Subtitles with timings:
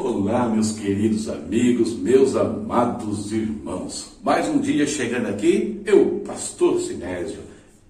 [0.00, 4.16] Olá, meus queridos amigos, meus amados irmãos.
[4.22, 7.40] Mais um dia chegando aqui, eu, Pastor Sinésio.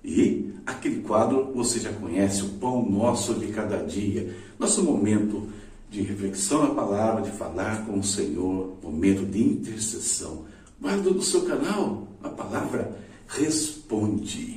[0.02, 4.34] E aquele quadro você já conhece, o Pão Nosso de Cada Dia.
[4.58, 5.48] Nosso momento
[5.90, 10.46] de reflexão na palavra, de falar com o Senhor, momento de intercessão.
[10.80, 12.90] Guarda do seu canal, a palavra
[13.28, 14.56] responde.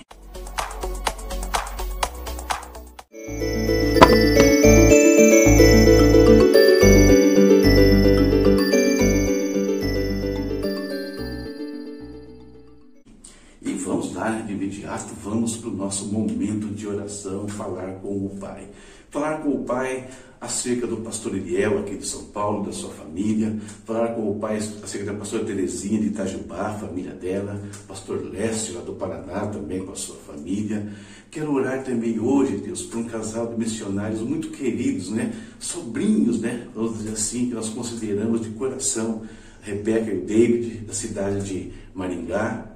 [15.91, 18.65] Nosso momento de oração, falar com o Pai.
[19.09, 20.07] Falar com o Pai
[20.39, 23.57] acerca do pastor Eliel, aqui de São Paulo, da sua família.
[23.83, 27.61] Falar com o Pai acerca da pastora Terezinha de Itajubá, família dela.
[27.89, 30.87] Pastor Lécio, lá do Paraná, também com a sua família.
[31.29, 35.33] Quero orar também hoje, Deus, por um casal de missionários muito queridos, né?
[35.59, 36.67] Sobrinhos, né?
[36.73, 39.23] Vamos dizer assim, que nós consideramos de coração.
[39.61, 42.70] Rebeca e David, da cidade de Maringá,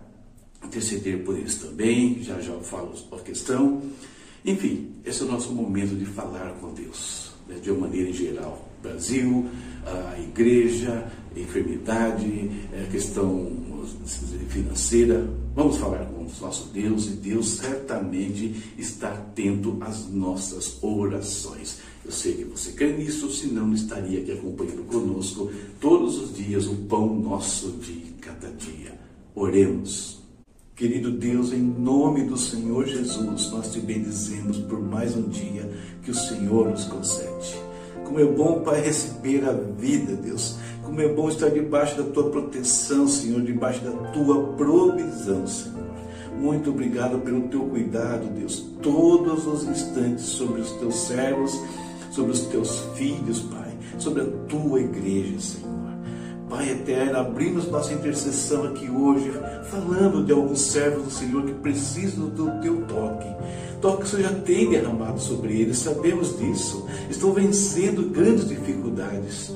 [0.76, 3.82] interceder por eles também, já já falo a questão.
[4.44, 8.14] Enfim, esse é o nosso momento de falar com Deus, né, de uma maneira em
[8.14, 8.70] geral.
[8.82, 9.46] Brasil,
[9.86, 12.52] a igreja, a enfermidade,
[12.84, 13.52] a questão
[14.50, 15.28] financeira.
[15.56, 21.80] Vamos falar com o nosso Deus e Deus certamente está atento às nossas orações.
[22.04, 26.68] Eu sei que você crê nisso, senão não estaria aqui acompanhando conosco todos os dias
[26.68, 28.94] o pão nosso de cada dia.
[29.34, 30.15] Oremos.
[30.76, 35.72] Querido Deus, em nome do Senhor Jesus, nós te bendizemos por mais um dia
[36.04, 37.56] que o Senhor nos concede.
[38.04, 40.58] Como é bom, Pai, receber a vida, Deus.
[40.84, 45.86] Como é bom estar debaixo da tua proteção, Senhor, debaixo da tua provisão, Senhor.
[46.38, 51.58] Muito obrigado pelo teu cuidado, Deus, todos os instantes sobre os teus servos,
[52.12, 55.95] sobre os teus filhos, Pai, sobre a tua igreja, Senhor.
[56.56, 59.30] Pai eterno, abrimos nossa intercessão aqui hoje,
[59.70, 63.28] falando de alguns servos do Senhor que precisam do teu toque.
[63.82, 66.88] Toque que o Senhor já tem derramado sobre eles, sabemos disso.
[67.10, 69.52] Estão vencendo grandes dificuldades.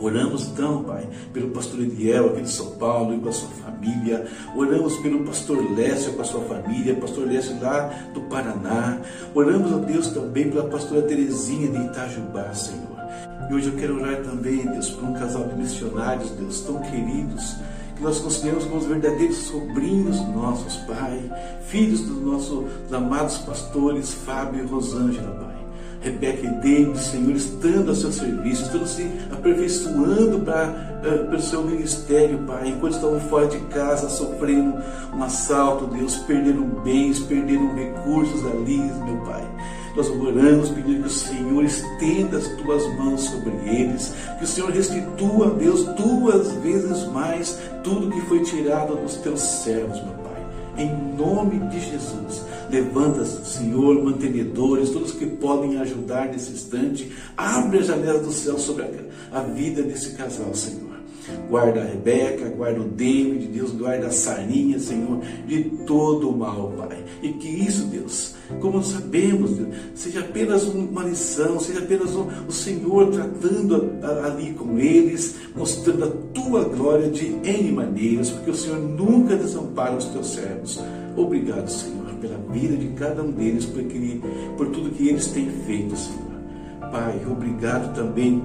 [0.00, 4.24] Oramos então, Pai, pelo pastor Eliel aqui de São Paulo e com a sua família.
[4.54, 9.00] Oramos pelo pastor Lécio com a sua família, pastor Lécio lá do Paraná.
[9.34, 12.93] Oramos a Deus também pela pastora Terezinha de Itajubá, Senhor.
[13.48, 17.56] E hoje eu quero orar também, Deus, por um casal de missionários, Deus, tão queridos,
[17.96, 21.30] que nós consideramos como os verdadeiros sobrinhos nossos, Pai,
[21.66, 25.54] filhos dos nossos amados pastores Fábio e Rosângela, Pai.
[26.04, 31.62] Rebeca e David, Senhor, estando a seu serviço, estando se aperfeiçoando para, uh, pelo seu
[31.64, 34.76] ministério, Pai, enquanto estavam fora de casa, sofrendo
[35.14, 39.42] um assalto, Deus, perdendo bens, perdendo recursos ali, meu Pai.
[39.94, 44.70] Nós oramos pedindo que o Senhor estenda as tuas mãos sobre eles, que o Senhor
[44.70, 50.34] restitua, Deus, duas vezes mais tudo que foi tirado dos teus servos, meu Pai.
[50.76, 57.12] Em nome de Jesus, levanta, Senhor, mantenedores, todos que podem ajudar nesse instante.
[57.36, 58.82] Abre a janela do céu sobre
[59.32, 60.83] a, a vida desse casal, Senhor.
[61.48, 66.72] Guarda a Rebeca, guarda o David, Deus, guarda a Sarinha, Senhor, de todo o mal,
[66.76, 67.02] Pai.
[67.22, 72.52] E que isso, Deus, como sabemos, Deus, seja apenas uma lição, seja apenas um, o
[72.52, 73.92] Senhor tratando
[74.24, 79.96] ali com eles, mostrando a tua glória de N maneiras, porque o Senhor nunca desampara
[79.96, 80.80] os teus servos.
[81.16, 86.24] Obrigado, Senhor, pela vida de cada um deles, por, tudo que eles têm feito, Senhor.
[86.90, 88.42] Pai, obrigado também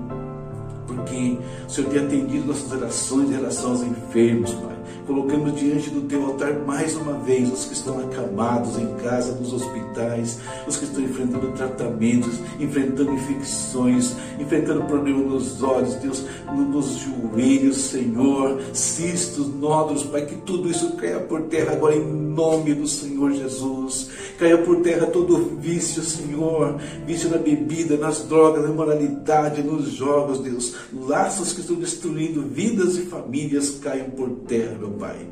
[0.89, 4.75] porque o Senhor tem atendido nossas orações em relação aos enfermos, Pai.
[5.05, 9.51] Colocamos diante do teu altar mais uma vez os que estão acamados em casa, nos
[9.53, 16.23] hospitais, os que estão enfrentando tratamentos, enfrentando infecções, enfrentando problemas nos olhos, Deus,
[16.53, 22.75] nos joelhos, Senhor, cistos, nódulos, Pai, que tudo isso caia por terra agora em nome
[22.75, 24.11] do Senhor Jesus.
[24.39, 30.39] Caia por terra todo vício, Senhor, vício na bebida, nas drogas, na imoralidade, nos jogos,
[30.39, 30.75] Deus.
[30.93, 35.27] Laços que estão destruindo vidas e famílias caiam por terra, meu Pai.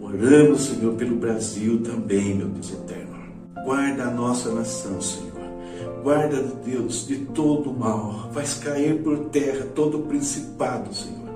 [0.00, 3.16] Oramos, Senhor, pelo Brasil também, meu Deus eterno.
[3.64, 5.32] Guarda a nossa nação, Senhor.
[6.04, 8.30] Guarda, Deus, de todo mal.
[8.32, 11.30] Faz cair por terra todo principado, Senhor.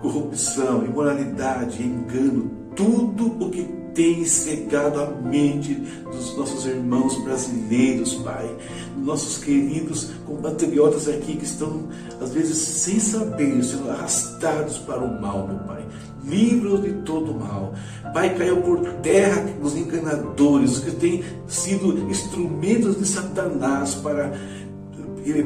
[0.00, 8.54] Corrupção, imoralidade, engano, tudo o que tem cegado a mente dos nossos irmãos brasileiros, Pai,
[8.96, 11.88] nossos queridos compatriotas aqui que estão,
[12.20, 15.84] às vezes, sem saber, sendo arrastados para o mal, meu Pai.
[16.24, 17.74] Livros de todo mal.
[18.12, 24.32] Pai, caiu por terra os enganadores, os que têm sido instrumentos de Satanás para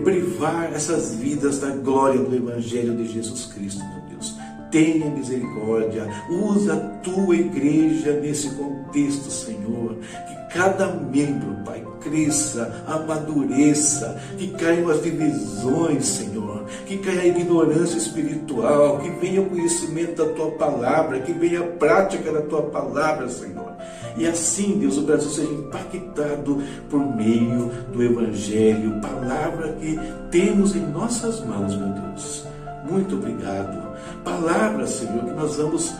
[0.05, 4.34] privar essas vidas da glória do Evangelho de Jesus Cristo, meu Deus.
[4.75, 9.95] Tenha misericórdia, usa a tua igreja nesse contexto, Senhor.
[10.27, 17.97] Que cada membro, Pai, cresça, amadureça, que caiam as divisões, Senhor, que caia a ignorância
[17.97, 23.29] espiritual, que venha o conhecimento da tua palavra, que venha a prática da tua palavra,
[23.29, 23.73] Senhor.
[24.17, 26.61] E assim, Deus, o Brasil seja impactado
[26.91, 29.97] por meio do Evangelho, palavra que
[30.33, 32.45] temos em nossas mãos, meu Deus.
[32.91, 33.84] Muito obrigado.
[34.23, 35.95] Palavra, Senhor, que nós vamos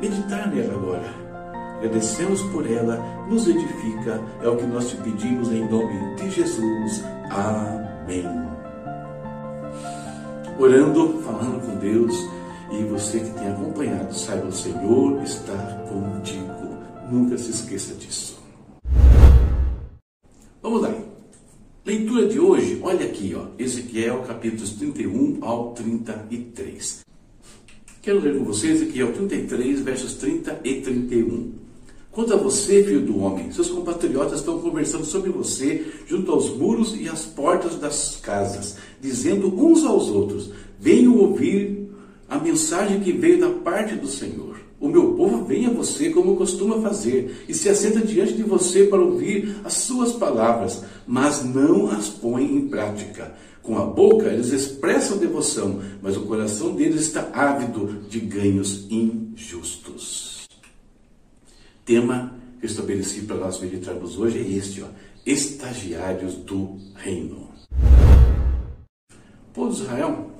[0.00, 1.28] meditar nela agora
[1.78, 2.96] Agradecemos por ela,
[3.28, 7.04] nos edifica, é o que nós te pedimos em nome de Jesus.
[7.30, 8.24] Amém.
[10.58, 12.12] Orando, falando com Deus,
[12.72, 15.54] e você que tem acompanhado, saiba, o Senhor está
[15.88, 16.76] contigo.
[17.08, 18.42] Nunca se esqueça disso.
[20.60, 20.92] Vamos lá.
[21.86, 27.07] Leitura de hoje, olha aqui, ó, Ezequiel capítulos 31 ao 33.
[28.08, 31.52] Quero ler com vocês Ezequiel 33, versos 30 e 31.
[32.10, 36.98] Quanto a você, filho do homem, seus compatriotas estão conversando sobre você junto aos muros
[36.98, 40.50] e às portas das casas, dizendo uns aos outros:
[40.80, 41.86] Venham ouvir
[42.26, 44.56] a mensagem que veio da parte do Senhor.
[44.80, 48.84] O meu povo vem a você como costuma fazer e se assenta diante de você
[48.84, 53.34] para ouvir as suas palavras, mas não as põe em prática.
[53.68, 60.38] Com a boca eles expressam devoção, mas o coração deles está ávido de ganhos injustos
[61.88, 64.86] tema que eu estabeleci para nós meditarmos hoje é este, ó,
[65.24, 67.48] estagiários do reino.
[69.48, 70.30] O povo de Israel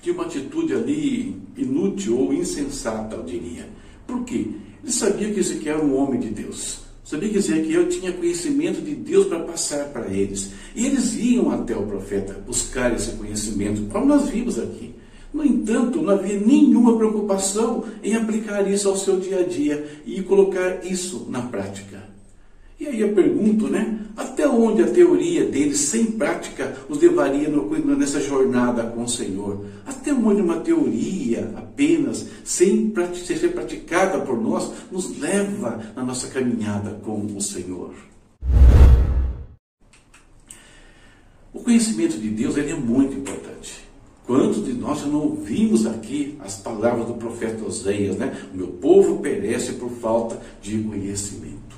[0.00, 3.68] tinha uma atitude ali inútil ou insensata, eu diria.
[4.06, 4.50] Por quê?
[4.82, 6.81] Ele sabia que Ezequiel era um homem de Deus.
[7.12, 10.50] Sabia que Ezequiel tinha conhecimento de Deus para passar para eles.
[10.74, 14.94] E eles iam até o profeta buscar esse conhecimento, como nós vimos aqui.
[15.30, 20.22] No entanto, não havia nenhuma preocupação em aplicar isso ao seu dia a dia e
[20.22, 22.11] colocar isso na prática.
[22.80, 24.00] E aí eu pergunto, né?
[24.16, 27.48] Até onde a teoria deles, sem prática, os levaria
[27.96, 29.64] nessa jornada com o Senhor?
[29.86, 32.92] Até onde uma teoria apenas, sem
[33.24, 37.94] ser praticada por nós, nos leva na nossa caminhada com o Senhor?
[41.52, 43.84] O conhecimento de Deus ele é muito importante.
[44.26, 48.36] Quantos de nós não ouvimos aqui as palavras do profeta Oseias, né?
[48.52, 51.71] O meu povo perece por falta de conhecimento.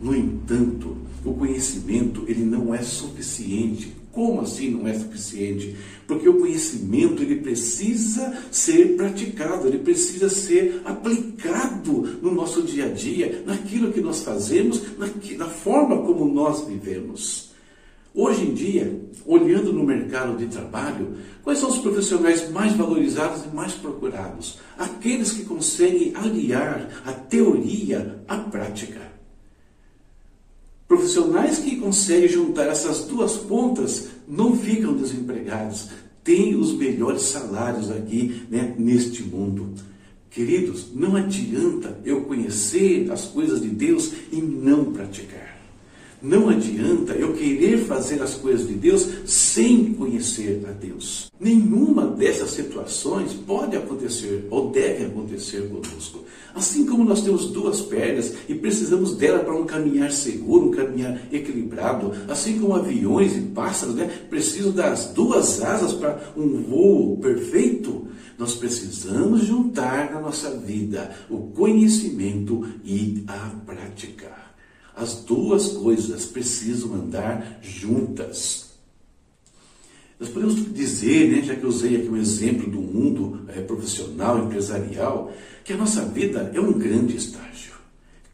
[0.00, 3.94] No entanto, o conhecimento ele não é suficiente.
[4.12, 5.74] Como assim não é suficiente?
[6.06, 12.88] Porque o conhecimento ele precisa ser praticado, ele precisa ser aplicado no nosso dia a
[12.88, 17.52] dia, naquilo que nós fazemos, na, na forma como nós vivemos.
[18.14, 23.48] Hoje em dia, olhando no mercado de trabalho, quais são os profissionais mais valorizados e
[23.48, 24.60] mais procurados?
[24.78, 29.13] Aqueles que conseguem aliar a teoria à prática.
[30.86, 35.88] Profissionais que conseguem juntar essas duas pontas não ficam desempregados,
[36.22, 39.72] têm os melhores salários aqui né, neste mundo.
[40.30, 45.53] Queridos, não adianta eu conhecer as coisas de Deus e não praticar.
[46.24, 51.30] Não adianta eu querer fazer as coisas de Deus sem conhecer a Deus.
[51.38, 56.24] Nenhuma dessas situações pode acontecer ou deve acontecer conosco.
[56.54, 61.20] Assim como nós temos duas pernas e precisamos dela para um caminhar seguro, um caminhar
[61.30, 68.08] equilibrado, assim como aviões e pássaros né, precisam das duas asas para um voo perfeito,
[68.38, 74.53] nós precisamos juntar na nossa vida o conhecimento e a prática.
[74.96, 78.64] As duas coisas precisam andar juntas.
[80.18, 84.44] Nós podemos dizer, né, já que eu usei aqui um exemplo do mundo é, profissional,
[84.44, 85.32] empresarial,
[85.64, 87.74] que a nossa vida é um grande estágio.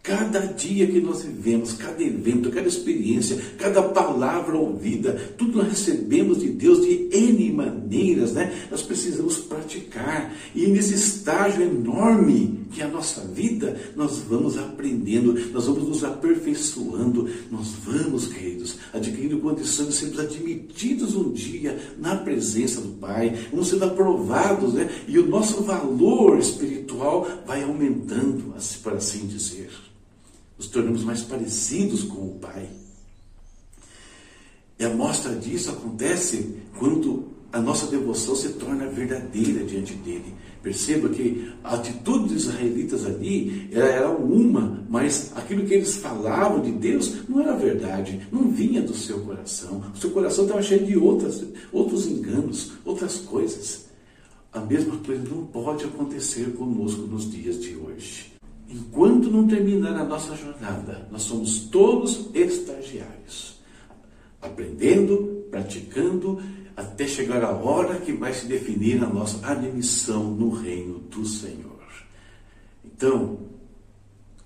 [0.02, 6.40] Cada dia que nós vivemos, cada evento, cada experiência, cada palavra ouvida, tudo nós recebemos
[6.40, 8.66] de Deus de N maneiras, né?
[8.70, 10.34] Nós precisamos praticar.
[10.54, 17.28] E nesse estágio enorme que a nossa vida, nós vamos aprendendo, nós vamos nos aperfeiçoando,
[17.50, 23.68] nós vamos, queridos, adquirindo condições de sermos admitidos um dia na presença do Pai, vamos
[23.68, 24.88] sendo aprovados, né?
[25.08, 29.70] E o nosso valor espiritual vai aumentando, por assim dizer
[30.60, 32.68] nos tornamos mais parecidos com o Pai.
[34.78, 40.34] E a mostra disso acontece quando a nossa devoção se torna verdadeira diante dele.
[40.62, 46.70] Perceba que a atitude dos israelitas ali era, uma, mas aquilo que eles falavam de
[46.70, 49.82] Deus não era verdade, não vinha do seu coração.
[49.94, 53.86] O seu coração estava cheio de outras, outros enganos, outras coisas.
[54.52, 58.32] A mesma coisa não pode acontecer conosco nos dias de hoje.
[58.68, 63.58] Enquanto não terminar a nossa jornada, nós somos todos estagiários,
[64.40, 66.40] aprendendo, praticando
[66.76, 71.70] até chegar a hora que vai se definir a nossa admissão no reino do Senhor.
[72.84, 73.38] Então,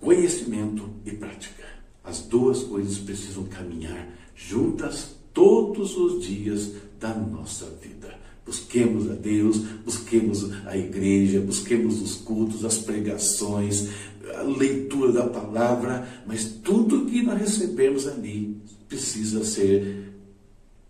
[0.00, 1.64] conhecimento e prática.
[2.02, 8.14] As duas coisas precisam caminhar juntas todos os dias da nossa vida.
[8.44, 13.88] Busquemos a Deus, busquemos a igreja, busquemos os cultos, as pregações,
[14.37, 20.13] a leitura da palavra, mas tudo que nós recebemos ali precisa ser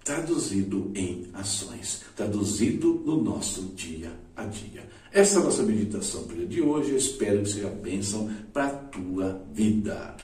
[0.05, 4.85] traduzido em ações, traduzido no nosso dia a dia.
[5.11, 6.91] Essa é a nossa meditação de hoje.
[6.91, 10.15] Eu espero que seja bênção para a tua vida.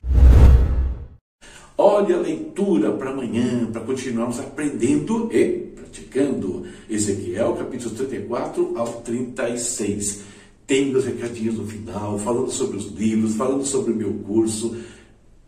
[1.78, 6.66] Olha a leitura para amanhã, para continuarmos aprendendo e praticando.
[6.88, 10.24] Ezequiel, capítulo 34 ao 36.
[10.66, 14.76] Tem meus recadinhos no final, falando sobre os livros, falando sobre o meu curso.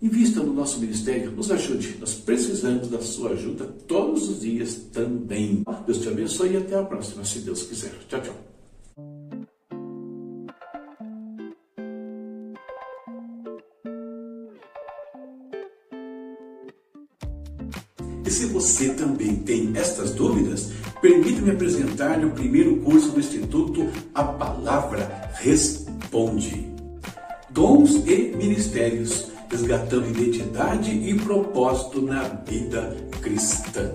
[0.02, 1.96] Invista no nosso ministério, nos ajude.
[2.00, 5.62] Nós precisamos da sua ajuda todos os dias também.
[5.86, 7.92] Deus te abençoe e até a próxima, se Deus quiser.
[8.08, 8.34] Tchau, tchau.
[18.26, 24.24] E se você também tem estas dúvidas, permita-me apresentar-lhe o primeiro curso do Instituto A
[24.24, 26.72] Palavra Responde.
[27.50, 33.92] Dons e Ministérios resgatando identidade e propósito na vida cristã.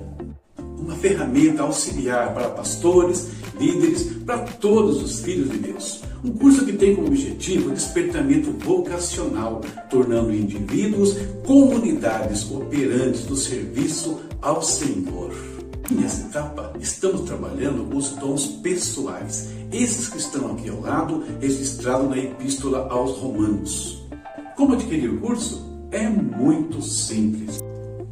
[0.77, 6.01] Uma ferramenta auxiliar para pastores, líderes, para todos os filhos de Deus.
[6.23, 14.19] Um curso que tem como objetivo o despertamento vocacional, tornando indivíduos comunidades operantes do serviço
[14.41, 15.33] ao Senhor.
[15.89, 22.09] Nessa etapa, estamos trabalhando com os dons pessoais, esses que estão aqui ao lado, registrados
[22.09, 24.06] na Epístola aos Romanos.
[24.57, 25.63] Como adquirir o curso?
[25.91, 27.59] É muito simples.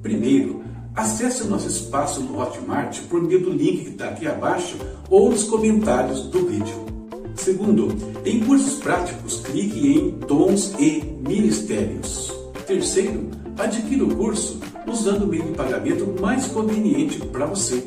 [0.04, 0.64] Primeiro,
[0.96, 4.78] acesse o nosso espaço no Hotmart por meio do link que está aqui abaixo
[5.10, 6.86] ou nos comentários do vídeo.
[7.34, 7.88] Segundo,
[8.24, 12.32] em cursos práticos, clique em Dons e Ministérios.
[12.68, 17.84] Terceiro, adquira o curso usando o meio de pagamento mais conveniente para você.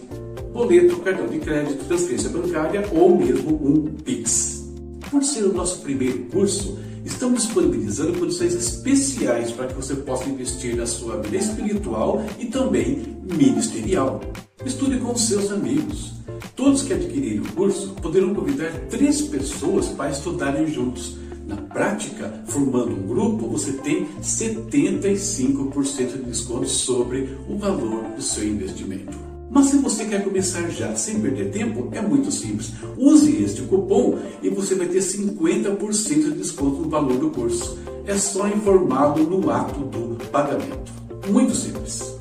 [0.52, 4.68] Boleto, cartão de crédito, transferência bancária ou mesmo um Pix.
[5.08, 6.76] Por ser o nosso primeiro curso,
[7.08, 13.16] Estamos disponibilizando condições especiais para que você possa investir na sua vida espiritual e também
[13.22, 14.20] ministerial.
[14.64, 16.12] Estude com seus amigos.
[16.54, 21.16] Todos que adquirirem o curso poderão convidar três pessoas para estudarem juntos.
[21.46, 28.46] Na prática, formando um grupo, você tem 75% de desconto sobre o valor do seu
[28.46, 29.16] investimento.
[29.50, 32.72] Mas se você quer começar já sem perder tempo, é muito simples.
[32.96, 37.78] Use este cupom e você vai ter 50% de desconto no valor do curso.
[38.06, 40.92] É só informá-lo no ato do pagamento.
[41.30, 42.18] Muito simples.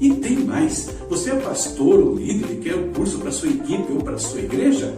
[0.00, 0.90] E tem mais.
[1.08, 4.18] Você é pastor ou líder e quer o um curso para sua equipe ou para
[4.18, 4.96] sua igreja?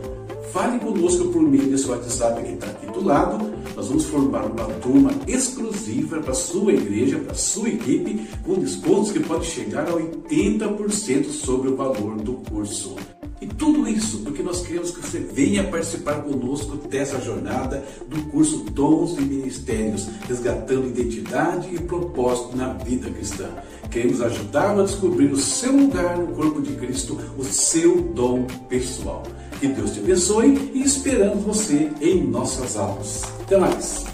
[0.52, 3.45] Fale conosco por meio desse WhatsApp que está aqui do lado.
[3.76, 9.20] Nós vamos formar uma turma exclusiva para sua igreja, para sua equipe, com descontos que
[9.20, 12.96] pode chegar a 80% sobre o valor do curso.
[13.38, 18.64] E tudo isso porque nós queremos que você venha participar conosco dessa jornada do curso
[18.70, 23.50] Dons e Ministérios, resgatando identidade e propósito na vida cristã.
[23.90, 29.22] Queremos ajudá-lo a descobrir o seu lugar no corpo de Cristo, o seu dom pessoal.
[29.58, 33.22] Que Deus te abençoe e esperamos você em nossas aulas.
[33.40, 34.04] Até mais!